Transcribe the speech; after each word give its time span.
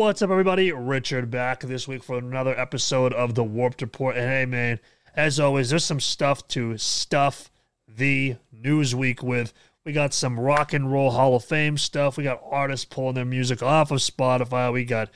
What's 0.00 0.22
up, 0.22 0.30
everybody? 0.30 0.72
Richard 0.72 1.30
back 1.30 1.60
this 1.60 1.86
week 1.86 2.02
for 2.02 2.16
another 2.16 2.58
episode 2.58 3.12
of 3.12 3.34
the 3.34 3.44
Warped 3.44 3.82
Report. 3.82 4.16
And 4.16 4.24
hey, 4.24 4.46
man, 4.46 4.80
as 5.14 5.38
always, 5.38 5.68
there's 5.68 5.84
some 5.84 6.00
stuff 6.00 6.48
to 6.48 6.78
stuff 6.78 7.50
the 7.86 8.36
news 8.50 8.94
week 8.94 9.22
with. 9.22 9.52
We 9.84 9.92
got 9.92 10.14
some 10.14 10.40
rock 10.40 10.72
and 10.72 10.90
roll 10.90 11.10
Hall 11.10 11.36
of 11.36 11.44
Fame 11.44 11.76
stuff. 11.76 12.16
We 12.16 12.24
got 12.24 12.40
artists 12.50 12.86
pulling 12.86 13.14
their 13.14 13.26
music 13.26 13.62
off 13.62 13.90
of 13.90 13.98
Spotify. 13.98 14.72
We 14.72 14.86
got 14.86 15.10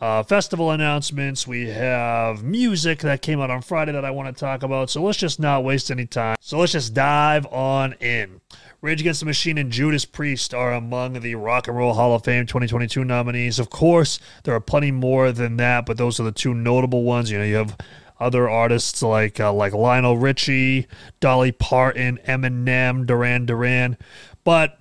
uh, 0.00 0.22
festival 0.22 0.70
announcements. 0.70 1.46
We 1.46 1.68
have 1.68 2.42
music 2.42 3.00
that 3.00 3.22
came 3.22 3.40
out 3.40 3.50
on 3.50 3.62
Friday 3.62 3.92
that 3.92 4.04
I 4.04 4.10
want 4.10 4.34
to 4.34 4.38
talk 4.38 4.62
about. 4.62 4.90
So 4.90 5.02
let's 5.02 5.18
just 5.18 5.40
not 5.40 5.64
waste 5.64 5.90
any 5.90 6.06
time. 6.06 6.36
So 6.40 6.58
let's 6.58 6.72
just 6.72 6.94
dive 6.94 7.46
on 7.46 7.94
in. 7.94 8.40
Rage 8.80 9.00
Against 9.00 9.20
the 9.20 9.26
Machine 9.26 9.58
and 9.58 9.72
Judas 9.72 10.04
Priest 10.04 10.54
are 10.54 10.72
among 10.72 11.14
the 11.14 11.34
Rock 11.34 11.66
and 11.66 11.76
Roll 11.76 11.94
Hall 11.94 12.14
of 12.14 12.24
Fame 12.24 12.46
2022 12.46 13.04
nominees. 13.04 13.58
Of 13.58 13.70
course, 13.70 14.20
there 14.44 14.54
are 14.54 14.60
plenty 14.60 14.92
more 14.92 15.32
than 15.32 15.56
that, 15.56 15.84
but 15.84 15.96
those 15.96 16.20
are 16.20 16.24
the 16.24 16.30
two 16.30 16.54
notable 16.54 17.02
ones. 17.02 17.30
You 17.30 17.38
know, 17.38 17.44
you 17.44 17.56
have 17.56 17.76
other 18.20 18.48
artists 18.48 19.02
like 19.02 19.40
uh, 19.40 19.52
like 19.52 19.72
Lionel 19.72 20.16
Richie, 20.16 20.86
Dolly 21.18 21.50
Parton, 21.50 22.20
Eminem, 22.26 23.04
Duran 23.04 23.46
Duran, 23.46 23.96
but 24.44 24.77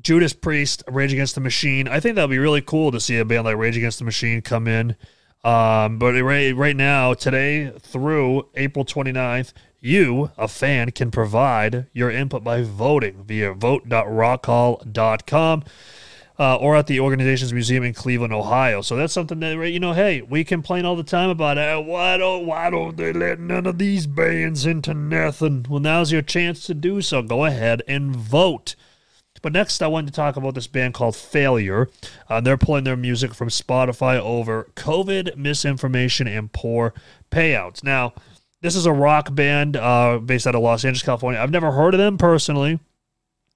Judas 0.00 0.32
Priest, 0.32 0.82
Rage 0.88 1.12
Against 1.12 1.34
the 1.34 1.40
Machine. 1.40 1.88
I 1.88 2.00
think 2.00 2.16
that 2.16 2.22
would 2.22 2.30
be 2.30 2.38
really 2.38 2.62
cool 2.62 2.90
to 2.92 3.00
see 3.00 3.18
a 3.18 3.24
band 3.24 3.44
like 3.44 3.56
Rage 3.56 3.76
Against 3.76 3.98
the 3.98 4.04
Machine 4.04 4.40
come 4.40 4.66
in. 4.66 4.96
Um, 5.44 5.98
but 5.98 6.14
right, 6.22 6.56
right 6.56 6.76
now, 6.76 7.14
today 7.14 7.72
through 7.80 8.48
April 8.54 8.84
29th, 8.84 9.52
you, 9.80 10.30
a 10.38 10.46
fan, 10.46 10.92
can 10.92 11.10
provide 11.10 11.88
your 11.92 12.10
input 12.10 12.44
by 12.44 12.62
voting 12.62 13.24
via 13.24 13.52
vote.rockhall.com 13.52 15.64
uh, 16.38 16.56
or 16.56 16.76
at 16.76 16.86
the 16.86 17.00
organization's 17.00 17.52
museum 17.52 17.82
in 17.82 17.92
Cleveland, 17.92 18.32
Ohio. 18.32 18.80
So 18.80 18.96
that's 18.96 19.12
something 19.12 19.40
that, 19.40 19.68
you 19.68 19.80
know, 19.80 19.92
hey, 19.92 20.22
we 20.22 20.44
complain 20.44 20.84
all 20.84 20.96
the 20.96 21.02
time 21.02 21.30
about 21.30 21.58
it. 21.58 21.84
Why 21.84 22.16
don't, 22.16 22.46
why 22.46 22.70
don't 22.70 22.96
they 22.96 23.12
let 23.12 23.40
none 23.40 23.66
of 23.66 23.78
these 23.78 24.06
bands 24.06 24.64
into 24.64 24.94
nothing? 24.94 25.66
Well, 25.68 25.80
now's 25.80 26.12
your 26.12 26.22
chance 26.22 26.64
to 26.66 26.74
do 26.74 27.02
so. 27.02 27.22
Go 27.22 27.44
ahead 27.44 27.82
and 27.88 28.14
vote. 28.14 28.76
But 29.42 29.52
next, 29.52 29.82
I 29.82 29.88
wanted 29.88 30.06
to 30.06 30.12
talk 30.12 30.36
about 30.36 30.54
this 30.54 30.68
band 30.68 30.94
called 30.94 31.16
Failure. 31.16 31.88
Uh, 32.28 32.40
they're 32.40 32.56
pulling 32.56 32.84
their 32.84 32.96
music 32.96 33.34
from 33.34 33.48
Spotify 33.48 34.18
over 34.18 34.68
COVID, 34.76 35.36
misinformation, 35.36 36.28
and 36.28 36.52
poor 36.52 36.94
payouts. 37.30 37.82
Now, 37.82 38.14
this 38.60 38.76
is 38.76 38.86
a 38.86 38.92
rock 38.92 39.34
band 39.34 39.76
uh, 39.76 40.18
based 40.18 40.46
out 40.46 40.54
of 40.54 40.62
Los 40.62 40.84
Angeles, 40.84 41.02
California. 41.02 41.40
I've 41.40 41.50
never 41.50 41.72
heard 41.72 41.94
of 41.94 41.98
them 41.98 42.16
personally, 42.16 42.78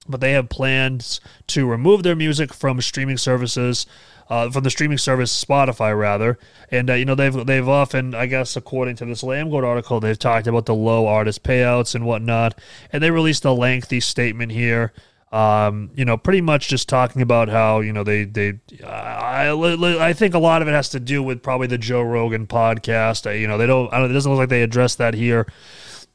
but 0.09 0.19
they 0.19 0.33
have 0.33 0.49
plans 0.49 1.21
to 1.47 1.65
remove 1.65 2.03
their 2.03 2.15
music 2.15 2.53
from 2.53 2.81
streaming 2.81 3.15
services, 3.15 3.85
uh, 4.29 4.49
from 4.51 4.65
the 4.65 4.69
streaming 4.69 4.97
service 4.97 5.45
Spotify, 5.45 5.97
rather. 5.97 6.37
And 6.69 6.89
uh, 6.89 6.95
you 6.95 7.05
know 7.05 7.15
they've 7.15 7.45
they've 7.45 7.67
often, 7.67 8.13
I 8.13 8.25
guess, 8.25 8.57
according 8.57 8.97
to 8.97 9.05
this 9.05 9.23
Lambgoat 9.23 9.63
article, 9.63 10.01
they've 10.01 10.19
talked 10.19 10.47
about 10.47 10.65
the 10.65 10.75
low 10.75 11.07
artist 11.07 11.43
payouts 11.43 11.95
and 11.95 12.05
whatnot. 12.05 12.59
And 12.91 13.01
they 13.01 13.11
released 13.11 13.45
a 13.45 13.53
lengthy 13.53 14.01
statement 14.01 14.51
here 14.51 14.91
um, 15.31 15.91
you 15.93 16.05
know, 16.05 16.15
pretty 16.15 16.39
much 16.39 16.69
just 16.69 16.87
talking 16.87 17.21
about 17.21 17.49
how 17.49 17.81
you 17.81 17.91
know 17.91 18.03
they 18.03 18.23
they. 18.23 18.59
I 18.85 19.49
I 19.49 20.13
think 20.13 20.33
a 20.33 20.39
lot 20.39 20.61
of 20.61 20.67
it 20.67 20.71
has 20.71 20.89
to 20.89 20.99
do 20.99 21.21
with 21.21 21.43
probably 21.43 21.67
the 21.67 21.77
Joe 21.77 22.01
Rogan 22.01 22.47
podcast. 22.47 23.29
I, 23.29 23.33
you 23.33 23.47
know, 23.47 23.57
they 23.57 23.67
don't. 23.67 23.93
I 23.93 23.99
don't. 23.99 24.09
It 24.09 24.13
doesn't 24.13 24.31
look 24.31 24.39
like 24.39 24.49
they 24.49 24.63
address 24.63 24.95
that 24.95 25.13
here. 25.13 25.45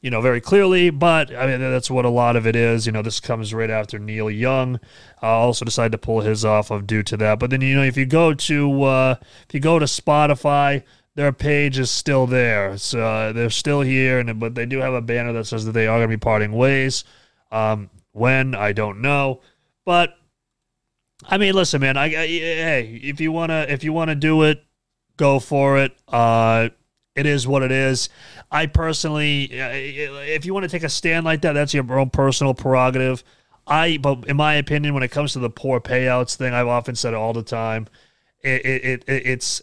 You 0.01 0.09
know, 0.09 0.19
very 0.19 0.41
clearly, 0.41 0.89
but 0.89 1.33
I 1.33 1.45
mean 1.45 1.61
that's 1.61 1.91
what 1.91 2.05
a 2.05 2.09
lot 2.09 2.35
of 2.35 2.47
it 2.47 2.55
is. 2.55 2.85
You 2.87 2.91
know, 2.91 3.03
this 3.03 3.19
comes 3.19 3.53
right 3.53 3.69
after 3.69 3.99
Neil 3.99 4.29
Young 4.29 4.79
uh, 5.21 5.27
also 5.27 5.63
decided 5.63 5.91
to 5.93 5.97
pull 5.97 6.21
his 6.21 6.43
off 6.43 6.71
of 6.71 6.87
due 6.87 7.03
to 7.03 7.15
that. 7.17 7.39
But 7.39 7.51
then 7.51 7.61
you 7.61 7.75
know, 7.75 7.83
if 7.83 7.95
you 7.95 8.05
go 8.05 8.33
to 8.33 8.83
uh, 8.83 9.15
if 9.47 9.53
you 9.53 9.59
go 9.59 9.79
to 9.79 9.85
Spotify, 9.85 10.83
their 11.15 11.31
page 11.31 11.77
is 11.77 11.91
still 11.91 12.25
there. 12.25 12.77
So 12.79 12.99
uh, 12.99 13.31
they're 13.31 13.51
still 13.51 13.81
here, 13.81 14.19
and 14.19 14.39
but 14.39 14.55
they 14.55 14.65
do 14.65 14.79
have 14.79 14.93
a 14.93 15.01
banner 15.01 15.33
that 15.33 15.45
says 15.45 15.65
that 15.65 15.71
they 15.73 15.87
are 15.87 15.99
going 15.99 16.09
to 16.09 16.17
be 16.17 16.19
parting 16.19 16.51
ways. 16.51 17.03
Um, 17.51 17.89
when 18.13 18.55
I 18.55 18.71
don't 18.71 19.01
know, 19.01 19.41
but 19.85 20.17
I 21.25 21.37
mean, 21.37 21.53
listen, 21.53 21.81
man. 21.81 21.97
I, 21.97 22.05
I 22.05 22.27
hey, 22.27 22.99
if 23.03 23.19
you 23.19 23.31
wanna 23.31 23.65
if 23.67 23.83
you 23.83 23.93
wanna 23.93 24.15
do 24.15 24.43
it, 24.43 24.63
go 25.17 25.39
for 25.39 25.77
it. 25.77 25.95
Uh, 26.07 26.69
it 27.15 27.25
is 27.25 27.47
what 27.47 27.61
it 27.61 27.71
is. 27.71 28.09
I 28.51 28.65
personally, 28.65 29.61
uh, 29.61 29.69
if 29.71 30.45
you 30.45 30.53
want 30.53 30.63
to 30.63 30.69
take 30.69 30.83
a 30.83 30.89
stand 30.89 31.25
like 31.25 31.41
that, 31.41 31.53
that's 31.53 31.73
your 31.73 31.99
own 31.99 32.09
personal 32.09 32.53
prerogative. 32.53 33.23
I, 33.67 33.97
but 33.97 34.25
in 34.27 34.35
my 34.35 34.55
opinion, 34.55 34.93
when 34.93 35.03
it 35.03 35.11
comes 35.11 35.33
to 35.33 35.39
the 35.39 35.49
poor 35.49 35.79
payouts 35.79 36.35
thing, 36.35 36.53
I've 36.53 36.67
often 36.67 36.95
said 36.95 37.13
it 37.13 37.17
all 37.17 37.33
the 37.33 37.43
time. 37.43 37.87
It, 38.41 38.65
it, 38.65 39.03
it 39.07 39.25
it's 39.25 39.61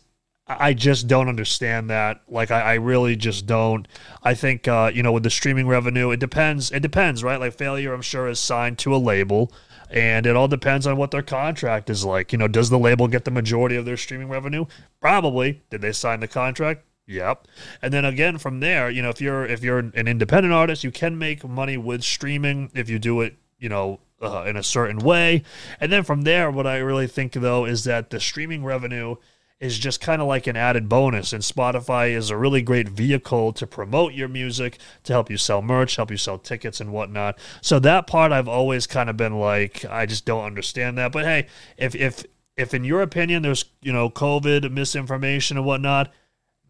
I 0.58 0.74
just 0.74 1.06
don't 1.06 1.28
understand 1.28 1.90
that. 1.90 2.22
Like, 2.28 2.50
I, 2.50 2.60
I 2.60 2.74
really 2.74 3.16
just 3.16 3.46
don't. 3.46 3.86
I 4.22 4.34
think, 4.34 4.66
uh, 4.66 4.90
you 4.92 5.02
know, 5.02 5.12
with 5.12 5.22
the 5.22 5.30
streaming 5.30 5.68
revenue, 5.68 6.10
it 6.10 6.20
depends. 6.20 6.70
It 6.70 6.80
depends, 6.80 7.22
right? 7.22 7.38
Like, 7.38 7.54
Failure, 7.54 7.92
I'm 7.92 8.02
sure, 8.02 8.28
is 8.28 8.40
signed 8.40 8.78
to 8.80 8.94
a 8.94 8.98
label, 8.98 9.52
and 9.90 10.26
it 10.26 10.36
all 10.36 10.48
depends 10.48 10.86
on 10.86 10.96
what 10.96 11.10
their 11.10 11.22
contract 11.22 11.90
is 11.90 12.04
like. 12.04 12.32
You 12.32 12.38
know, 12.38 12.48
does 12.48 12.70
the 12.70 12.78
label 12.78 13.06
get 13.08 13.24
the 13.24 13.30
majority 13.30 13.76
of 13.76 13.84
their 13.84 13.96
streaming 13.96 14.28
revenue? 14.28 14.66
Probably. 15.00 15.62
Did 15.70 15.82
they 15.82 15.92
sign 15.92 16.20
the 16.20 16.28
contract? 16.28 16.84
Yep. 17.06 17.48
And 17.82 17.92
then 17.92 18.04
again 18.04 18.38
from 18.38 18.60
there, 18.60 18.88
you 18.88 19.02
know, 19.02 19.08
if 19.08 19.20
you're 19.20 19.44
if 19.44 19.64
you're 19.64 19.80
an 19.80 20.06
independent 20.06 20.54
artist, 20.54 20.84
you 20.84 20.92
can 20.92 21.18
make 21.18 21.46
money 21.46 21.76
with 21.76 22.04
streaming 22.04 22.70
if 22.72 22.88
you 22.88 23.00
do 23.00 23.20
it, 23.20 23.36
you 23.58 23.68
know, 23.68 23.98
uh, 24.22 24.44
in 24.46 24.56
a 24.56 24.62
certain 24.62 24.98
way. 24.98 25.42
And 25.80 25.90
then 25.90 26.04
from 26.04 26.22
there, 26.22 26.52
what 26.52 26.68
I 26.68 26.76
really 26.78 27.08
think 27.08 27.32
though 27.32 27.64
is 27.64 27.82
that 27.82 28.10
the 28.10 28.20
streaming 28.20 28.64
revenue 28.64 29.16
is 29.60 29.78
just 29.78 30.00
kind 30.00 30.22
of 30.22 30.28
like 30.28 30.46
an 30.46 30.56
added 30.56 30.88
bonus. 30.88 31.32
And 31.32 31.42
Spotify 31.42 32.10
is 32.16 32.30
a 32.30 32.36
really 32.36 32.62
great 32.62 32.88
vehicle 32.88 33.52
to 33.52 33.66
promote 33.66 34.14
your 34.14 34.28
music, 34.28 34.78
to 35.04 35.12
help 35.12 35.30
you 35.30 35.36
sell 35.36 35.60
merch, 35.60 35.96
help 35.96 36.10
you 36.10 36.16
sell 36.16 36.38
tickets 36.38 36.80
and 36.80 36.92
whatnot. 36.92 37.38
So 37.60 37.78
that 37.80 38.06
part 38.06 38.32
I've 38.32 38.48
always 38.48 38.86
kind 38.86 39.10
of 39.10 39.16
been 39.18 39.38
like, 39.38 39.84
I 39.84 40.06
just 40.06 40.24
don't 40.24 40.44
understand 40.44 40.96
that. 40.98 41.12
But 41.12 41.24
hey, 41.26 41.46
if 41.76 41.94
if 41.94 42.24
if 42.56 42.72
in 42.72 42.84
your 42.84 43.02
opinion 43.02 43.42
there's 43.42 43.66
you 43.82 43.92
know 43.92 44.08
COVID 44.08 44.72
misinformation 44.72 45.58
and 45.58 45.66
whatnot, 45.66 46.12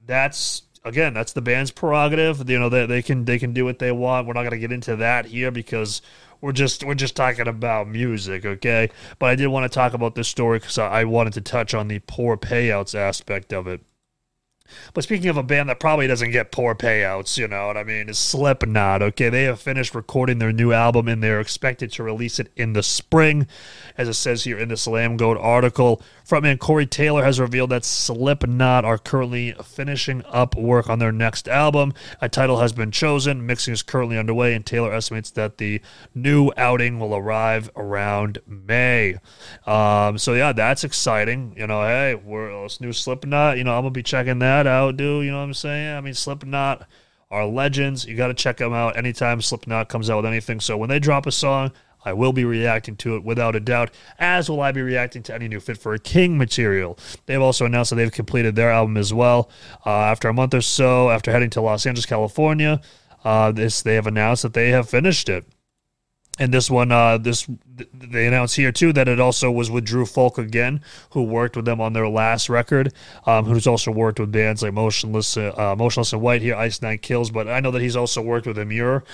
that's 0.05 0.63
again 0.85 1.15
that's 1.15 1.33
the 1.33 1.43
band's 1.43 1.71
prerogative. 1.71 2.49
You 2.49 2.59
know 2.59 2.69
they 2.69 2.87
they 2.87 3.03
can 3.03 3.25
they 3.25 3.39
can 3.39 3.53
do 3.53 3.65
what 3.65 3.79
they 3.79 3.93
want. 3.93 4.27
We're 4.27 4.35
not 4.35 4.43
going 4.43 4.53
to 4.53 4.59
get 4.59 4.73
into 4.73 4.97
that 4.97 5.27
here 5.27 5.51
because 5.51 6.03
we're 6.41 6.53
just 6.53 6.85
we're 6.85 6.95
just 6.95 7.17
talking 7.17 7.49
about 7.49 7.89
music, 7.89 8.45
okay? 8.45 8.91
But 9.19 9.31
I 9.31 9.35
did 9.35 9.49
want 9.49 9.71
to 9.71 9.75
talk 9.75 9.93
about 9.93 10.15
this 10.15 10.29
story 10.29 10.59
because 10.59 10.79
I 10.79 11.05
wanted 11.05 11.35
to 11.35 11.41
touch 11.41 11.75
on 11.75 11.89
the 11.89 11.99
poor 12.01 12.37
payouts 12.37 12.95
aspect 12.95 13.53
of 13.53 13.67
it. 13.67 13.83
But 14.95 15.05
speaking 15.05 15.29
of 15.29 15.37
a 15.37 15.43
band 15.43 15.69
that 15.69 15.81
probably 15.81 16.07
doesn't 16.07 16.31
get 16.31 16.53
poor 16.53 16.75
payouts, 16.75 17.37
you 17.37 17.49
know 17.49 17.67
what 17.67 17.77
I 17.77 17.85
mean, 17.85 18.09
is 18.09 18.19
Slipknot. 18.19 19.03
Okay, 19.03 19.29
they 19.29 19.45
have 19.45 19.61
finished 19.61 19.95
recording 19.95 20.39
their 20.39 20.53
new 20.53 20.73
album 20.73 21.09
and 21.09 21.23
they're 21.23 21.41
expected 21.41 21.93
to 21.93 22.03
release 22.03 22.39
it 22.39 22.51
in 22.57 22.73
the 22.73 22.83
spring, 22.83 23.47
as 23.99 24.09
it 24.09 24.15
says 24.15 24.45
here 24.45 24.59
in 24.59 24.69
this 24.69 24.87
Lambgoat 24.87 25.39
article. 25.41 26.03
Frontman 26.27 26.59
Corey 26.59 26.87
Taylor 26.87 27.25
has 27.25 27.41
revealed 27.41 27.71
that 27.71 27.85
Slipknot 27.85 28.85
are 28.85 28.99
currently 28.99 29.53
finishing 29.65 30.23
up 30.27 30.55
work 30.57 30.89
on 30.89 30.99
their 30.99 31.13
next 31.13 31.49
album. 31.49 31.93
A 32.21 32.29
title 32.29 32.61
has 32.61 32.73
been 32.73 32.91
chosen, 32.91 33.47
mixing 33.47 33.75
is 33.75 33.83
currently 33.83 34.17
underway, 34.17 34.55
and 34.55 34.65
Taylor 34.65 34.93
estimates 34.93 35.31
that 35.33 35.59
the 35.59 35.81
new 36.15 36.53
outing 36.57 37.01
will 37.01 37.15
arrive 37.15 37.71
around 37.75 38.39
May. 38.47 39.17
Um, 39.67 40.19
so 40.19 40.35
yeah, 40.35 40.53
that's 40.53 40.85
exciting. 40.85 41.55
You 41.57 41.67
know, 41.67 41.83
hey, 41.83 42.15
we're 42.15 42.51
this 42.71 42.81
new 42.81 42.93
Slipknot. 42.93 43.59
You 43.59 43.65
know, 43.65 43.75
I'm 43.75 43.83
gonna 43.83 43.91
be 43.91 44.03
checking 44.03 44.39
that 44.39 44.60
out, 44.67 44.97
dude. 44.97 45.25
You 45.25 45.33
know 45.33 45.39
what 45.39 45.45
I'm 45.45 45.55
saying? 45.55 45.97
I 45.97 46.01
mean, 46.01 46.15
Slipknot 46.15 46.87
are 47.31 47.47
legends. 47.47 48.05
You 48.05 48.17
got 48.17 48.29
to 48.29 48.35
check 48.35 48.57
them 48.57 48.73
out 48.73 48.97
anytime 48.97 49.41
Slipknot 49.41 49.89
comes 49.89 50.11
out 50.11 50.17
with 50.17 50.27
anything. 50.27 50.61
So 50.61 50.77
when 50.77 50.89
they 50.89 50.99
drop 50.99 51.27
a 51.27 51.33
song, 51.33 51.73
I 52.05 52.13
will 52.13 52.33
be 52.33 52.45
reacting 52.45 52.97
to 52.97 53.17
it 53.17 53.25
without 53.25 53.55
a 53.55 53.61
doubt, 53.61 53.91
as 54.19 54.49
will 54.49 54.61
I 54.63 54.73
be 54.73 54.81
reacting 54.81 55.23
to 55.25 55.35
any 55.35 55.49
new 55.49 55.61
Fit 55.61 55.77
for 55.77 55.93
a 55.93 55.99
King 55.99 56.39
material. 56.39 56.99
They've 57.27 57.41
also 57.41 57.67
announced 57.67 57.91
that 57.91 57.97
they've 57.97 58.11
completed 58.11 58.57
their 58.57 58.71
album 58.71 58.97
as 58.97 59.13
well. 59.13 59.51
Uh, 59.85 59.91
after 59.91 60.29
a 60.29 60.33
month 60.33 60.55
or 60.55 60.63
so, 60.63 61.11
after 61.11 61.31
heading 61.31 61.51
to 61.51 61.61
Los 61.61 61.85
Angeles, 61.85 62.07
California, 62.07 62.81
uh, 63.23 63.53
this 63.53 63.83
they 63.83 63.95
have 63.97 64.07
announced 64.07 64.43
that 64.43 64.55
they 64.55 64.71
have 64.71 64.89
finished 64.89 65.29
it. 65.29 65.45
And 66.41 66.55
this 66.55 66.71
one, 66.71 66.91
uh, 66.91 67.19
this 67.19 67.47
they 67.93 68.27
announced 68.27 68.57
here 68.57 68.73
too 68.73 68.95
that 68.95 69.09
it 69.09 69.21
also 69.21 69.51
was 69.51 69.71
with 69.71 69.85
Drew 69.85 70.07
Fulk 70.07 70.39
again, 70.39 70.81
who 71.11 71.23
worked 71.23 71.55
with 71.55 71.67
them 71.67 71.83
on 71.83 71.93
their 71.93 72.09
last 72.09 72.49
record, 72.49 72.95
um, 73.27 73.45
who's 73.45 73.67
also 73.67 73.91
worked 73.91 74.19
with 74.19 74.33
bands 74.33 74.63
like 74.63 74.73
Motionless, 74.73 75.37
uh, 75.37 75.75
Motionless 75.77 76.15
in 76.15 76.21
White 76.21 76.41
here, 76.41 76.57
Ice 76.57 76.81
Nine 76.81 76.97
Kills. 76.99 77.31
But 77.31 77.47
I 77.47 77.61
know 77.61 77.71
that 77.71 77.83
he's 77.83 77.95
also 77.95 78.23
worked 78.23 78.47
with 78.47 78.57
Emmure 78.57 79.05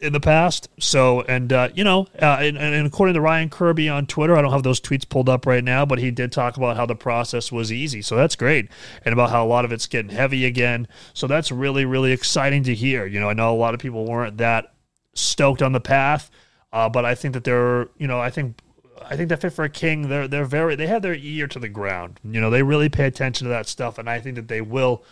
in 0.00 0.12
the 0.12 0.20
past. 0.20 0.68
So, 0.80 1.22
and 1.22 1.52
uh, 1.52 1.68
you 1.74 1.84
know, 1.84 2.08
uh, 2.20 2.38
and, 2.40 2.58
and, 2.58 2.86
according 2.86 3.14
to 3.14 3.20
Ryan 3.20 3.50
Kirby 3.50 3.88
on 3.88 4.06
Twitter, 4.06 4.36
I 4.36 4.42
don't 4.42 4.52
have 4.52 4.64
those 4.64 4.80
tweets 4.80 5.08
pulled 5.08 5.28
up 5.28 5.46
right 5.46 5.62
now, 5.62 5.86
but 5.86 5.98
he 5.98 6.10
did 6.10 6.32
talk 6.32 6.56
about 6.56 6.76
how 6.76 6.86
the 6.86 6.96
process 6.96 7.52
was 7.52 7.72
easy. 7.72 8.02
So 8.02 8.16
that's 8.16 8.36
great, 8.36 8.68
and 9.04 9.12
about 9.12 9.30
how 9.30 9.44
a 9.44 9.48
lot 9.48 9.64
of 9.64 9.72
it's 9.72 9.86
getting 9.86 10.10
heavy 10.10 10.44
again. 10.44 10.88
So 11.14 11.28
that's 11.28 11.52
really, 11.52 11.84
really 11.84 12.12
exciting 12.12 12.64
to 12.64 12.74
hear. 12.74 13.06
You 13.06 13.20
know, 13.20 13.28
I 13.28 13.34
know 13.34 13.54
a 13.54 13.56
lot 13.56 13.74
of 13.74 13.80
people 13.80 14.04
weren't 14.06 14.38
that 14.38 14.72
stoked 15.14 15.62
on 15.62 15.72
the 15.72 15.80
path. 15.80 16.30
Uh, 16.72 16.88
but 16.88 17.04
I 17.04 17.14
think 17.14 17.34
that 17.34 17.44
they're, 17.44 17.88
you 17.96 18.06
know, 18.06 18.20
I 18.20 18.30
think 18.30 18.60
I 19.02 19.16
think 19.16 19.28
that 19.30 19.40
Fit 19.40 19.52
for 19.52 19.64
a 19.64 19.68
King, 19.70 20.08
they're 20.08 20.28
they're 20.28 20.44
very 20.44 20.74
they 20.74 20.86
have 20.86 21.02
their 21.02 21.14
ear 21.14 21.46
to 21.48 21.58
the 21.58 21.68
ground. 21.68 22.20
You 22.24 22.40
know, 22.40 22.50
they 22.50 22.62
really 22.62 22.88
pay 22.88 23.06
attention 23.06 23.46
to 23.46 23.48
that 23.50 23.66
stuff, 23.66 23.98
and 23.98 24.08
I 24.08 24.20
think 24.20 24.36
that 24.36 24.48
they 24.48 24.60
will 24.60 25.04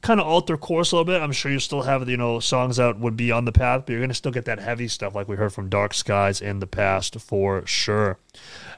kind 0.00 0.18
of 0.20 0.26
alter 0.26 0.56
course 0.56 0.90
a 0.92 0.96
little 0.96 1.04
bit. 1.04 1.22
I'm 1.22 1.32
sure 1.32 1.50
you 1.50 1.58
still 1.58 1.82
have 1.82 2.08
you 2.08 2.16
know 2.16 2.40
songs 2.40 2.76
that 2.76 2.98
would 2.98 3.16
be 3.16 3.30
on 3.30 3.44
the 3.44 3.52
path, 3.52 3.82
but 3.84 3.92
you're 3.92 4.00
gonna 4.00 4.14
still 4.14 4.32
get 4.32 4.44
that 4.46 4.58
heavy 4.58 4.88
stuff 4.88 5.14
like 5.14 5.28
we 5.28 5.36
heard 5.36 5.52
from 5.52 5.68
Dark 5.68 5.94
Skies 5.94 6.40
in 6.40 6.60
the 6.60 6.66
past 6.66 7.20
for 7.20 7.66
sure. 7.66 8.18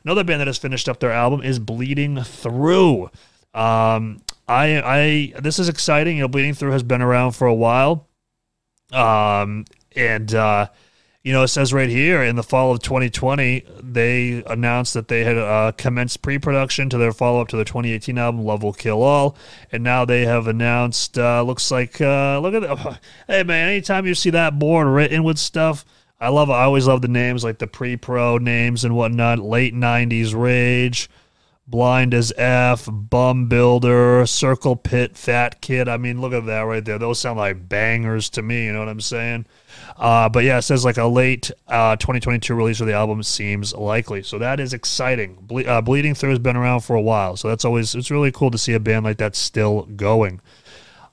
Another 0.05 0.25
band 0.25 0.41
that 0.41 0.47
has 0.47 0.59
finished 0.59 0.89
up 0.89 1.01
their 1.01 1.13
album 1.13 1.41
is 1.43 1.59
Bleeding 1.59 2.23
Through. 2.23 3.05
Um, 3.55 4.23
I 4.49 5.33
I 5.35 5.41
this 5.41 5.59
is 5.59 5.69
exciting. 5.69 6.17
You 6.17 6.23
know, 6.23 6.29
Bleeding 6.29 6.55
Through 6.55 6.73
has 6.73 6.83
been 6.83 7.03
around 7.03 7.33
for 7.33 7.47
a 7.47 7.55
while. 7.55 8.09
Um, 8.93 9.65
and 9.97 10.35
uh, 10.35 10.69
you 11.25 11.33
know, 11.33 11.43
it 11.43 11.49
says 11.49 11.73
right 11.73 11.89
here 11.89 12.23
in 12.23 12.37
the 12.37 12.43
fall 12.43 12.71
of 12.71 12.81
2020, 12.81 13.65
they 13.83 14.45
announced 14.47 14.93
that 14.93 15.09
they 15.09 15.25
had 15.25 15.39
uh, 15.39 15.73
commenced 15.79 16.21
pre 16.21 16.39
production 16.39 16.91
to 16.91 16.99
their 16.99 17.13
follow 17.13 17.41
up 17.41 17.49
to 17.49 17.57
their 17.57 17.65
2018 17.65 18.19
album, 18.19 18.45
Love 18.45 18.63
Will 18.63 18.75
Kill 18.75 19.03
All. 19.03 19.35
And 19.73 19.83
now 19.83 20.05
they 20.05 20.27
have 20.27 20.47
announced, 20.47 21.19
uh, 21.19 21.43
looks 21.43 21.71
like, 21.71 21.99
uh, 21.99 22.39
look 22.41 22.53
at 22.55 22.61
that. 22.61 23.01
Hey, 23.27 23.43
man, 23.43 23.71
anytime 23.71 24.05
you 24.05 24.15
see 24.15 24.31
that 24.31 24.59
board 24.59 24.87
written 24.87 25.25
with 25.25 25.39
stuff, 25.39 25.87
I 26.21 26.29
love 26.29 26.51
I 26.51 26.65
always 26.65 26.87
love 26.87 27.01
the 27.01 27.09
names 27.09 27.43
like 27.43 27.59
the 27.59 27.67
pre 27.67 27.97
pro 27.97 28.37
names 28.37 28.85
and 28.85 28.95
whatnot. 28.95 29.39
Late 29.39 29.75
90s 29.75 30.35
Rage. 30.39 31.09
Blind 31.67 32.13
as 32.13 32.33
F, 32.37 32.87
Bum 32.91 33.49
Builder, 33.49 34.27
Circle 34.27 34.77
Pit, 34.77 35.17
Fat 35.17 35.63
Kid. 35.63 35.89
I 35.89 35.97
mean, 35.97 36.21
look 36.21 36.35
at 36.35 36.45
that 36.47 36.61
right 36.63 36.85
there. 36.85 36.99
Those 36.99 37.19
sound 37.19 37.39
like 37.39 37.69
bangers 37.69 38.29
to 38.31 38.43
me. 38.43 38.67
You 38.67 38.73
know 38.73 38.81
what 38.81 38.89
I'm 38.89 39.01
saying? 39.01 39.47
Uh, 39.97 40.29
but 40.29 40.45
yeah, 40.45 40.59
it 40.59 40.63
says 40.63 40.85
like 40.85 40.99
a 40.99 41.07
late 41.07 41.51
uh, 41.69 41.97
2022 41.97 42.55
release 42.55 42.81
of 42.81 42.87
the 42.87 42.93
album 42.93 43.23
seems 43.23 43.75
likely. 43.75 44.23
So 44.23 44.39
that 44.39 44.61
is 44.61 44.75
exciting. 44.75 45.39
Ble- 45.41 45.69
uh, 45.69 45.81
Bleeding 45.81 46.15
Through 46.15 46.31
has 46.31 46.39
been 46.39 46.57
around 46.57 46.81
for 46.81 46.97
a 46.97 47.03
while, 47.03 47.37
so 47.37 47.49
that's 47.49 47.65
always 47.65 47.95
it's 47.95 48.11
really 48.11 48.33
cool 48.33 48.51
to 48.51 48.59
see 48.59 48.75
a 48.75 48.81
band 48.81 49.05
like 49.05 49.17
that 49.19 49.35
still 49.35 49.83
going. 49.83 50.41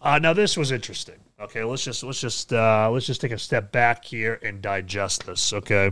Uh, 0.01 0.19
now 0.19 0.33
this 0.33 0.57
was 0.57 0.71
interesting. 0.71 1.15
Okay, 1.39 1.63
let's 1.63 1.83
just 1.83 2.03
let's 2.03 2.21
just 2.21 2.53
uh, 2.53 2.89
let's 2.91 3.05
just 3.05 3.21
take 3.21 3.31
a 3.31 3.37
step 3.37 3.71
back 3.71 4.05
here 4.05 4.39
and 4.43 4.61
digest 4.61 5.25
this. 5.25 5.53
Okay, 5.53 5.91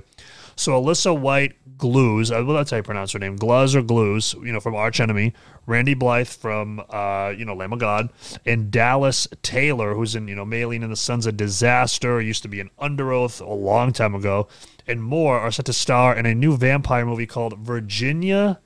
so 0.59 0.73
Alissa 0.73 1.17
White 1.17 1.55
Gluz, 1.77 2.31
well, 2.31 2.55
that's 2.57 2.71
how 2.71 2.77
you 2.77 2.83
pronounce 2.83 3.13
her 3.13 3.19
name, 3.19 3.37
Gluz 3.37 3.73
or 3.73 3.81
Glues, 3.81 4.35
you 4.43 4.51
know, 4.51 4.59
from 4.59 4.75
Arch 4.75 4.99
Enemy, 4.99 5.33
Randy 5.65 5.93
Blythe 5.93 6.27
from, 6.27 6.83
uh, 6.89 7.33
you 7.35 7.45
know, 7.45 7.53
Lamb 7.53 7.71
of 7.71 7.79
God, 7.79 8.09
and 8.45 8.69
Dallas 8.69 9.29
Taylor, 9.41 9.93
who's 9.93 10.15
in, 10.15 10.27
you 10.27 10.35
know, 10.35 10.45
Maylene 10.45 10.83
and 10.83 10.91
the 10.91 10.97
Sons 10.97 11.25
of 11.25 11.37
Disaster, 11.37 12.19
used 12.19 12.41
to 12.43 12.49
be 12.49 12.59
in 12.59 12.69
Underoath 12.77 13.39
a 13.39 13.53
long 13.53 13.93
time 13.93 14.13
ago, 14.13 14.49
and 14.85 15.01
more 15.01 15.39
are 15.39 15.51
set 15.51 15.65
to 15.67 15.73
star 15.73 16.13
in 16.13 16.25
a 16.25 16.35
new 16.35 16.57
vampire 16.57 17.05
movie 17.05 17.25
called 17.25 17.57
Virginia 17.59 18.59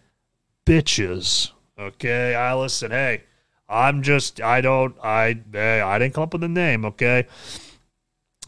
Bitches. 0.66 1.52
Okay, 1.78 2.34
I 2.34 2.56
listen, 2.56 2.90
hey, 2.90 3.24
I'm 3.70 4.02
just, 4.02 4.42
I 4.42 4.62
don't, 4.62 4.96
I, 5.04 5.38
I 5.54 6.00
didn't 6.00 6.16
come 6.16 6.24
up 6.24 6.34
with 6.34 6.42
the 6.42 6.48
name, 6.48 6.86
okay? 6.86 7.28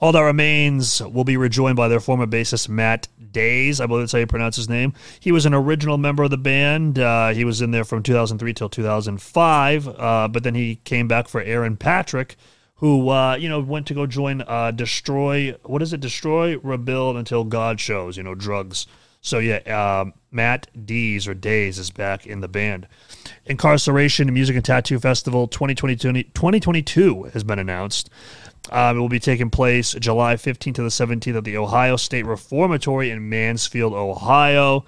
All 0.00 0.12
that 0.12 0.22
remains 0.22 1.02
will 1.02 1.24
be 1.24 1.36
rejoined 1.36 1.76
by 1.76 1.88
their 1.88 2.00
former 2.00 2.26
bassist 2.26 2.68
Matt 2.68 3.08
Days. 3.32 3.80
I 3.80 3.86
believe 3.86 4.02
that's 4.02 4.12
how 4.12 4.18
you 4.18 4.26
pronounce 4.26 4.56
his 4.56 4.68
name. 4.68 4.92
He 5.18 5.32
was 5.32 5.46
an 5.46 5.54
original 5.54 5.98
member 5.98 6.22
of 6.22 6.30
the 6.30 6.38
band. 6.38 6.98
Uh, 6.98 7.30
he 7.30 7.44
was 7.44 7.60
in 7.60 7.72
there 7.72 7.84
from 7.84 8.02
2003 8.02 8.54
till 8.54 8.68
2005, 8.68 9.88
uh, 9.88 10.28
but 10.28 10.42
then 10.44 10.54
he 10.54 10.76
came 10.76 11.08
back 11.08 11.28
for 11.28 11.40
Aaron 11.42 11.76
Patrick, 11.76 12.36
who 12.76 13.08
uh, 13.08 13.34
you 13.34 13.48
know 13.48 13.60
went 13.60 13.86
to 13.88 13.94
go 13.94 14.06
join 14.06 14.42
uh, 14.42 14.70
Destroy. 14.70 15.54
What 15.64 15.82
is 15.82 15.92
it? 15.92 16.00
Destroy, 16.00 16.56
rebuild 16.58 17.16
until 17.16 17.44
God 17.44 17.80
shows. 17.80 18.16
You 18.16 18.22
know, 18.22 18.34
drugs. 18.34 18.86
So 19.20 19.40
yeah, 19.40 19.58
um, 20.00 20.14
Matt 20.30 20.68
Dees 20.86 21.26
or 21.26 21.34
Days 21.34 21.78
is 21.78 21.90
back 21.90 22.26
in 22.26 22.40
the 22.40 22.48
band. 22.48 22.86
Incarceration 23.46 24.32
Music 24.32 24.56
and 24.56 24.64
Tattoo 24.64 24.98
Festival 24.98 25.48
2022, 25.48 26.12
2022 26.12 27.24
has 27.24 27.44
been 27.44 27.58
announced. 27.58 28.10
Um, 28.70 28.98
it 28.98 29.00
will 29.00 29.08
be 29.08 29.20
taking 29.20 29.50
place 29.50 29.92
July 29.94 30.34
15th 30.34 30.74
to 30.74 30.82
the 30.82 30.88
17th 30.88 31.36
at 31.36 31.44
the 31.44 31.56
Ohio 31.56 31.96
State 31.96 32.26
Reformatory 32.26 33.10
in 33.10 33.28
Mansfield, 33.28 33.94
Ohio. 33.94 34.84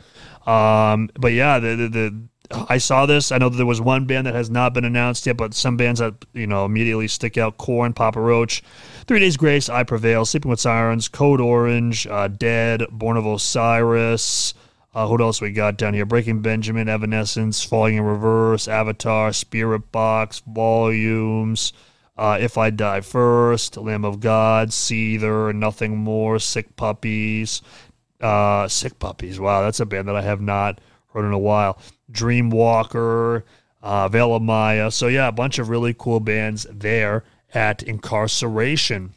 Um, 0.47 1.11
but 1.19 1.33
yeah, 1.33 1.59
the, 1.59 1.77
the, 1.77 1.89
the 1.89 2.21
I 2.69 2.79
saw 2.79 3.07
this. 3.07 3.31
I 3.31 3.39
know 3.39 3.49
that 3.49 3.57
there 3.57 3.67
was 3.67 3.81
one 3.81 4.07
band 4.07 4.27
that 4.27 4.35
has 4.35 4.51
not 4.51 4.75
been 4.75 4.85
announced 4.85 5.25
yet, 5.27 5.37
but 5.37 5.55
some 5.55 5.77
bands 5.77 6.01
that 6.01 6.15
you 6.33 6.47
know 6.47 6.65
immediately 6.65 7.07
stick 7.07 7.39
out: 7.39 7.59
Korn, 7.59 7.93
Papa 7.93 8.21
Roach, 8.21 8.63
Three 9.07 9.21
Days 9.21 9.37
Grace, 9.37 9.69
I 9.69 9.85
Prevail, 9.85 10.25
Sleeping 10.25 10.51
with 10.51 10.61
Sirens, 10.61 11.07
Code 11.09 11.41
Orange, 11.41 12.07
uh, 12.09 12.29
Dead, 12.29 12.85
Born 12.91 13.17
of 13.17 13.27
Osiris. 13.27 14.55
Uh, 14.93 15.07
what 15.07 15.21
else 15.21 15.41
we 15.41 15.53
got 15.53 15.77
down 15.77 15.95
here? 15.95 16.05
Breaking 16.05 16.43
Benjamin, 16.43 16.89
Evanescence, 16.89 17.63
Falling 17.63 17.97
in 17.97 18.03
Reverse, 18.03 18.67
Avatar, 18.67 19.31
Spiritbox, 19.31 20.43
Volumes. 20.45 21.73
Uh, 22.17 22.39
if 22.41 22.59
I 22.59 22.71
Die 22.71 23.01
First, 23.01 23.77
Lamb 23.77 24.05
of 24.05 24.21
God, 24.21 24.71
Seether, 24.71 25.55
Nothing 25.55 25.97
More, 25.97 26.39
Sick 26.39 26.75
Puppies. 26.77 27.63
Uh, 28.21 28.67
Sick 28.67 28.99
Puppies. 28.99 29.39
Wow, 29.39 29.63
that's 29.63 29.81
a 29.81 29.87
band 29.87 30.09
that 30.09 30.17
I 30.17 30.23
have 30.23 30.41
not 30.41 30.81
heard 31.15 31.25
in 31.25 31.33
a 31.33 31.39
while. 31.39 31.79
Dreamwalker, 32.11 33.45
uh, 33.83 34.09
Veil 34.09 34.35
of 34.35 34.43
Maya. 34.43 34.91
So, 34.91 35.07
yeah, 35.07 35.29
a 35.29 35.33
bunch 35.33 35.59
of 35.61 35.69
really 35.69 35.95
cool 35.97 36.21
bands 36.21 36.67
there 36.69 37.25
at 37.55 37.83
Incarceration. 37.85 39.13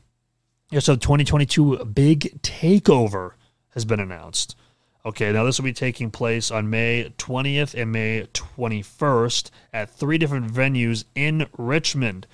Yeah, 0.69 0.79
so 0.79 0.95
2022 0.95 1.85
Big 1.85 2.41
Takeover 2.41 3.31
has 3.69 3.85
been 3.85 3.99
announced. 3.99 4.55
Okay, 5.05 5.33
now 5.33 5.43
this 5.43 5.59
will 5.59 5.65
be 5.65 5.73
taking 5.73 6.11
place 6.11 6.49
on 6.49 6.69
May 6.69 7.11
20th 7.17 7.73
and 7.79 7.91
May 7.91 8.25
21st 8.33 9.49
at 9.73 9.89
three 9.89 10.17
different 10.17 10.49
venues 10.49 11.03
in 11.13 11.45
Richmond. 11.57 12.25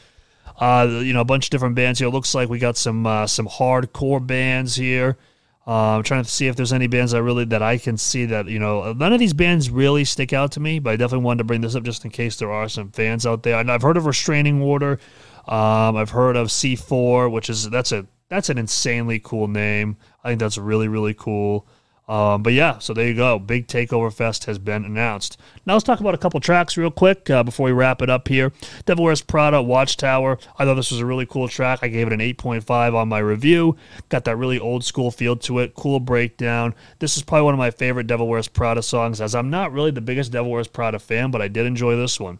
Uh, 0.55 0.87
you 1.01 1.11
know, 1.11 1.21
a 1.21 1.25
bunch 1.25 1.47
of 1.47 1.49
different 1.49 1.73
bands 1.73 1.97
here. 1.97 2.09
It 2.09 2.11
looks 2.11 2.35
like 2.35 2.47
we 2.47 2.59
got 2.59 2.77
some 2.77 3.07
uh, 3.07 3.25
some 3.25 3.47
hardcore 3.47 4.25
bands 4.25 4.75
here. 4.75 5.17
Uh, 5.65 5.97
I'm 5.97 6.03
trying 6.03 6.23
to 6.23 6.29
see 6.29 6.47
if 6.47 6.55
there's 6.55 6.73
any 6.73 6.85
bands 6.85 7.11
that 7.13 7.23
really 7.23 7.45
that 7.45 7.63
I 7.63 7.79
can 7.79 7.97
see 7.97 8.25
that 8.25 8.47
you 8.47 8.59
know 8.59 8.93
none 8.93 9.13
of 9.13 9.19
these 9.19 9.33
bands 9.33 9.71
really 9.71 10.05
stick 10.05 10.31
out 10.31 10.51
to 10.51 10.59
me, 10.59 10.77
but 10.77 10.91
I 10.91 10.95
definitely 10.95 11.25
wanted 11.25 11.39
to 11.39 11.43
bring 11.45 11.61
this 11.61 11.75
up 11.75 11.83
just 11.83 12.05
in 12.05 12.11
case 12.11 12.35
there 12.35 12.51
are 12.51 12.69
some 12.69 12.91
fans 12.91 13.25
out 13.25 13.41
there. 13.41 13.57
And 13.57 13.71
I've 13.71 13.81
heard 13.81 13.97
of 13.97 14.05
Restraining 14.05 14.61
Order. 14.61 14.99
Um, 15.47 15.95
I've 15.95 16.11
heard 16.11 16.35
of 16.35 16.49
C4, 16.49 17.31
which 17.31 17.49
is 17.49 17.67
that's 17.69 17.91
a 17.91 18.05
that's 18.27 18.49
an 18.49 18.59
insanely 18.59 19.19
cool 19.19 19.47
name. 19.47 19.97
I 20.23 20.29
think 20.29 20.39
that's 20.39 20.59
really 20.59 20.87
really 20.87 21.15
cool. 21.15 21.67
Um, 22.09 22.41
but 22.41 22.53
yeah, 22.53 22.79
so 22.79 22.95
there 22.95 23.07
you 23.07 23.13
go. 23.13 23.37
Big 23.37 23.67
Takeover 23.67 24.11
Fest 24.11 24.45
has 24.45 24.57
been 24.57 24.83
announced. 24.83 25.39
Now 25.67 25.73
let's 25.73 25.83
talk 25.83 25.99
about 25.99 26.15
a 26.15 26.17
couple 26.17 26.39
tracks 26.39 26.75
real 26.75 26.89
quick 26.89 27.29
uh, 27.29 27.43
before 27.43 27.67
we 27.67 27.71
wrap 27.71 28.01
it 28.01 28.09
up 28.09 28.27
here. 28.27 28.51
Devil 28.85 29.05
Wears 29.05 29.21
Prada, 29.21 29.61
Watchtower. 29.61 30.39
I 30.57 30.65
thought 30.65 30.73
this 30.73 30.89
was 30.89 31.01
a 31.01 31.05
really 31.05 31.27
cool 31.27 31.47
track. 31.47 31.79
I 31.83 31.87
gave 31.87 32.07
it 32.07 32.13
an 32.13 32.19
8.5 32.19 32.95
on 32.95 33.07
my 33.07 33.19
review. 33.19 33.77
Got 34.09 34.25
that 34.25 34.37
really 34.37 34.57
old 34.57 34.83
school 34.83 35.11
feel 35.11 35.35
to 35.37 35.59
it. 35.59 35.75
Cool 35.75 35.99
breakdown. 35.99 36.73
This 36.97 37.15
is 37.15 37.21
probably 37.21 37.45
one 37.45 37.53
of 37.53 37.59
my 37.59 37.69
favorite 37.69 38.07
Devil 38.07 38.27
Wears 38.27 38.47
Prada 38.47 38.81
songs, 38.81 39.21
as 39.21 39.35
I'm 39.35 39.51
not 39.51 39.71
really 39.71 39.91
the 39.91 40.01
biggest 40.01 40.31
Devil 40.31 40.49
Wears 40.49 40.67
Prada 40.67 40.97
fan, 40.97 41.29
but 41.29 41.43
I 41.43 41.47
did 41.47 41.67
enjoy 41.67 41.95
this 41.95 42.19
one. 42.19 42.39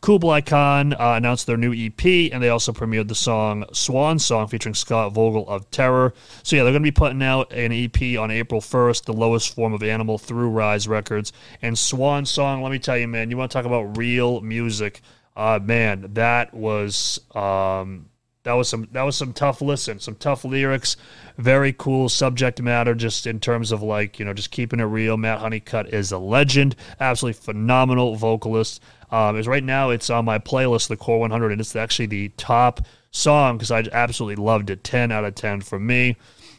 Kublai 0.00 0.40
Khan 0.40 0.92
uh, 0.92 1.14
announced 1.16 1.46
their 1.46 1.56
new 1.56 1.72
EP, 1.72 2.32
and 2.32 2.42
they 2.42 2.48
also 2.48 2.72
premiered 2.72 3.08
the 3.08 3.14
song 3.14 3.64
Swan 3.72 4.18
Song 4.18 4.46
featuring 4.46 4.74
Scott 4.74 5.12
Vogel 5.12 5.48
of 5.48 5.70
Terror. 5.70 6.14
So, 6.42 6.56
yeah, 6.56 6.62
they're 6.62 6.72
going 6.72 6.82
to 6.82 6.86
be 6.86 6.92
putting 6.92 7.22
out 7.22 7.52
an 7.52 7.72
EP 7.72 8.18
on 8.18 8.30
April 8.30 8.60
1st, 8.60 9.04
The 9.04 9.12
Lowest 9.12 9.54
Form 9.54 9.72
of 9.72 9.82
Animal 9.82 10.18
through 10.18 10.50
Rise 10.50 10.86
Records. 10.86 11.32
And 11.62 11.78
Swan 11.78 12.24
Song, 12.26 12.62
let 12.62 12.70
me 12.70 12.78
tell 12.78 12.96
you, 12.96 13.08
man, 13.08 13.30
you 13.30 13.36
want 13.36 13.50
to 13.50 13.56
talk 13.58 13.66
about 13.66 13.96
real 13.96 14.40
music. 14.40 15.00
Uh, 15.34 15.58
man, 15.62 16.10
that 16.14 16.54
was. 16.54 17.20
Um, 17.34 18.08
that 18.46 18.52
was 18.52 18.68
some 18.68 18.86
that 18.92 19.02
was 19.02 19.16
some 19.16 19.32
tough 19.32 19.60
listen, 19.60 19.98
some 19.98 20.14
tough 20.14 20.44
lyrics, 20.44 20.96
very 21.36 21.72
cool 21.72 22.08
subject 22.08 22.62
matter 22.62 22.94
just 22.94 23.26
in 23.26 23.40
terms 23.40 23.72
of 23.72 23.82
like, 23.82 24.20
you 24.20 24.24
know, 24.24 24.32
just 24.32 24.52
keeping 24.52 24.78
it 24.78 24.84
real. 24.84 25.16
Matt 25.16 25.40
Honeycutt 25.40 25.92
is 25.92 26.12
a 26.12 26.18
legend, 26.18 26.76
absolutely 27.00 27.40
phenomenal 27.40 28.14
vocalist. 28.14 28.80
Um, 29.10 29.36
is 29.36 29.48
right 29.48 29.64
now 29.64 29.90
it's 29.90 30.10
on 30.10 30.24
my 30.24 30.38
playlist, 30.38 30.86
the 30.86 30.96
Core 30.96 31.18
100, 31.18 31.50
and 31.50 31.60
it's 31.60 31.74
actually 31.74 32.06
the 32.06 32.28
top 32.36 32.86
song 33.10 33.56
because 33.56 33.72
I 33.72 33.84
absolutely 33.90 34.42
loved 34.42 34.70
it. 34.70 34.84
10 34.84 35.10
out 35.10 35.24
of 35.24 35.34
10 35.34 35.62
for 35.62 35.80
me. 35.80 36.16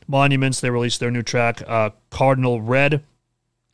Monuments, 0.09 0.59
they 0.59 0.69
released 0.69 0.99
their 0.99 1.11
new 1.11 1.23
track, 1.23 1.61
uh, 1.67 1.91
Cardinal 2.09 2.61
Red 2.61 3.01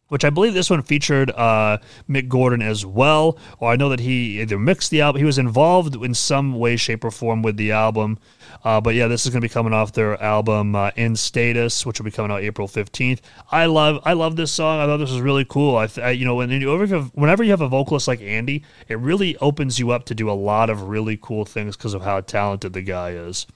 which 0.10 0.24
I 0.24 0.30
believe 0.30 0.54
this 0.54 0.70
one 0.70 0.84
featured 0.84 1.32
uh, 1.32 1.80
Mick 2.10 2.28
Gordon 2.28 2.62
as 2.62 2.86
well. 2.86 3.38
Or 3.60 3.72
I 3.72 3.76
know 3.76 3.90
that 3.90 4.00
he 4.00 4.42
either 4.42 4.60
mixed 4.60 4.92
the 4.92 5.02
album, 5.02 5.20
he 5.20 5.26
was 5.26 5.38
involved 5.38 5.96
in 5.96 6.14
some 6.14 6.60
way, 6.60 6.76
shape, 6.76 7.04
or 7.04 7.12
form 7.12 7.42
with 7.42 7.58
the 7.58 7.72
album. 7.72 8.20
Uh, 8.64 8.80
but 8.80 8.96
yeah, 8.96 9.08
this 9.08 9.26
is 9.26 9.32
going 9.32 9.42
to 9.42 9.48
be 9.48 9.52
coming 9.52 9.74
off 9.74 9.94
their 9.94 10.22
album 10.22 10.76
uh, 10.76 10.92
"In 10.96 11.16
Stasis," 11.16 11.86
which 11.86 12.00
will 12.00 12.06
be 12.06 12.12
coming 12.12 12.32
out 12.32 12.42
April 12.42 12.68
fifteenth. 12.68 13.22
I 13.52 13.66
love, 13.66 14.02
I 14.06 14.14
love 14.14 14.36
this 14.36 14.52
song. 14.52 14.80
I 14.80 14.86
thought 14.86 14.98
this 14.98 15.12
was 15.12 15.22
really 15.22 15.46
cool. 15.46 15.78
I, 15.78 15.90
I 15.98 16.12
you 16.12 16.26
know, 16.26 16.36
when 16.36 16.50
you, 16.50 17.12
whenever 17.14 17.44
you 17.44 17.52
have 17.52 17.62
a 17.62 17.68
vocalist 17.68 18.08
like 18.08 18.22
Andy, 18.22 18.64
it 18.88 19.00
really 19.00 19.36
opens 19.38 19.80
you 19.80 19.92
up 19.92 20.06
to 20.06 20.16
do 20.16 20.30
a 20.30 20.34
lot 20.34 20.70
of 20.70 20.84
really 20.84 21.18
cool 21.22 21.46
things 21.46 21.76
because 21.76 21.94
of 21.94 22.04
how 22.04 22.22
talented 22.22 22.74
the 22.74 22.82
guy 22.82 23.12
is. 23.12 23.48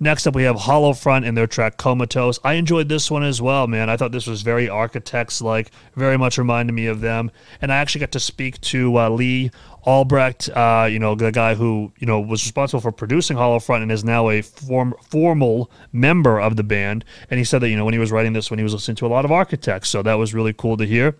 Next 0.00 0.26
up, 0.26 0.34
we 0.34 0.42
have 0.44 0.56
Hollow 0.56 0.92
Front 0.92 1.24
and 1.24 1.36
their 1.36 1.46
track 1.46 1.76
Comatose. 1.76 2.38
I 2.42 2.54
enjoyed 2.54 2.88
this 2.88 3.10
one 3.10 3.22
as 3.22 3.40
well, 3.40 3.66
man. 3.66 3.88
I 3.88 3.96
thought 3.96 4.12
this 4.12 4.26
was 4.26 4.42
very 4.42 4.68
Architects 4.68 5.40
like, 5.40 5.70
very 5.94 6.16
much 6.16 6.38
reminded 6.38 6.72
me 6.72 6.86
of 6.86 7.00
them. 7.00 7.30
And 7.60 7.72
I 7.72 7.76
actually 7.76 8.00
got 8.00 8.12
to 8.12 8.20
speak 8.20 8.60
to 8.62 8.98
uh, 8.98 9.08
Lee 9.10 9.50
Albrecht, 9.86 10.48
uh, 10.50 10.88
you 10.90 10.98
know, 10.98 11.14
the 11.14 11.30
guy 11.30 11.54
who, 11.54 11.92
you 11.98 12.06
know, 12.06 12.20
was 12.20 12.44
responsible 12.44 12.80
for 12.80 12.92
producing 12.92 13.36
Hollow 13.36 13.58
Front 13.58 13.82
and 13.82 13.92
is 13.92 14.04
now 14.04 14.30
a 14.30 14.42
form, 14.42 14.94
formal 15.02 15.70
member 15.92 16.40
of 16.40 16.56
the 16.56 16.64
band. 16.64 17.04
And 17.30 17.38
he 17.38 17.44
said 17.44 17.60
that, 17.60 17.68
you 17.68 17.76
know, 17.76 17.84
when 17.84 17.94
he 17.94 18.00
was 18.00 18.10
writing 18.10 18.32
this, 18.32 18.50
when 18.50 18.58
he 18.58 18.64
was 18.64 18.72
listening 18.72 18.96
to 18.96 19.06
a 19.06 19.08
lot 19.08 19.24
of 19.24 19.32
Architects. 19.32 19.88
So 19.90 20.02
that 20.02 20.14
was 20.14 20.34
really 20.34 20.52
cool 20.52 20.76
to 20.76 20.86
hear. 20.86 21.16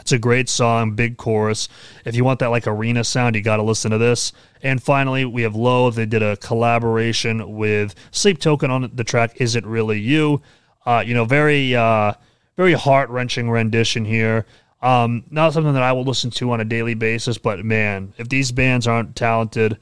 It's 0.00 0.12
a 0.12 0.18
great 0.18 0.48
song, 0.48 0.92
big 0.92 1.16
chorus. 1.16 1.68
If 2.04 2.14
you 2.16 2.24
want 2.24 2.40
that 2.40 2.50
like 2.50 2.66
arena 2.66 3.04
sound, 3.04 3.36
you 3.36 3.42
got 3.42 3.56
to 3.56 3.62
listen 3.62 3.90
to 3.90 3.98
this. 3.98 4.32
And 4.62 4.82
finally, 4.82 5.24
we 5.24 5.42
have 5.42 5.54
Loathe. 5.54 5.94
They 5.94 6.06
did 6.06 6.22
a 6.22 6.36
collaboration 6.36 7.56
with 7.56 7.94
Sleep 8.10 8.38
Token 8.38 8.70
on 8.70 8.90
the 8.94 9.04
track 9.04 9.40
"Is 9.40 9.56
It 9.56 9.64
Really 9.64 10.00
You." 10.00 10.42
Uh, 10.84 11.02
you 11.06 11.14
know, 11.14 11.24
very 11.24 11.74
uh, 11.74 12.12
very 12.56 12.72
heart 12.72 13.08
wrenching 13.10 13.50
rendition 13.50 14.04
here. 14.04 14.46
Um, 14.82 15.24
not 15.30 15.52
something 15.52 15.74
that 15.74 15.82
I 15.82 15.92
will 15.92 16.04
listen 16.04 16.30
to 16.32 16.52
on 16.52 16.60
a 16.60 16.64
daily 16.64 16.94
basis, 16.94 17.36
but 17.36 17.64
man, 17.64 18.14
if 18.16 18.28
these 18.28 18.50
bands 18.50 18.86
aren't 18.86 19.14
talented, 19.14 19.78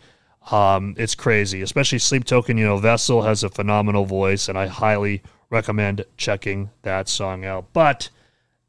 um, 0.50 0.94
it's 0.98 1.14
crazy. 1.14 1.62
Especially 1.62 1.98
Sleep 1.98 2.24
Token. 2.24 2.58
You 2.58 2.66
know, 2.66 2.78
Vessel 2.78 3.22
has 3.22 3.44
a 3.44 3.48
phenomenal 3.48 4.04
voice, 4.04 4.48
and 4.48 4.58
I 4.58 4.66
highly 4.66 5.22
recommend 5.50 6.04
checking 6.16 6.70
that 6.82 7.08
song 7.08 7.44
out. 7.44 7.72
But 7.72 8.10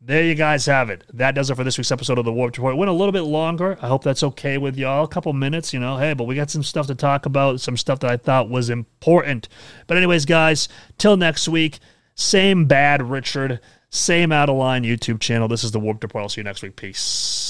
there 0.02 0.24
you 0.24 0.36
guys 0.36 0.66
have 0.66 0.90
it. 0.90 1.04
That 1.14 1.36
does 1.36 1.50
it 1.50 1.56
for 1.56 1.64
this 1.64 1.78
week's 1.78 1.92
episode 1.92 2.18
of 2.18 2.26
the 2.26 2.32
Warped 2.32 2.58
Report. 2.58 2.78
Went 2.78 2.90
a 2.90 2.94
little 2.94 3.12
bit 3.12 3.24
longer. 3.24 3.78
I 3.82 3.88
hope 3.88 4.04
that's 4.04 4.24
okay 4.24 4.58
with 4.58 4.78
y'all. 4.78 5.04
A 5.04 5.08
couple 5.08 5.34
minutes, 5.34 5.74
you 5.74 5.80
know. 5.80 5.98
Hey, 5.98 6.14
but 6.14 6.24
we 6.24 6.36
got 6.36 6.50
some 6.50 6.64
stuff 6.64 6.88
to 6.88 6.96
talk 6.96 7.26
about, 7.26 7.60
some 7.60 7.76
stuff 7.76 8.00
that 8.00 8.12
I 8.12 8.18
thought 8.18 8.50
was 8.50 8.70
important. 8.70 9.50
But, 9.88 9.98
anyways, 9.98 10.26
guys, 10.26 10.70
till 10.98 11.18
next 11.18 11.50
week, 11.50 11.80
same 12.16 12.66
bad 12.66 13.02
Richard, 13.02 13.60
same 13.90 14.32
out 14.32 14.50
of 14.50 14.56
line 14.56 14.84
YouTube 14.84 15.20
channel. 15.20 15.48
This 15.48 15.64
is 15.64 15.72
the 15.72 15.80
Warped 15.80 16.04
Report. 16.04 16.22
I'll 16.22 16.30
see 16.30 16.42
you 16.42 16.46
next 16.46 16.62
week. 16.62 16.76
Peace. 16.76 17.49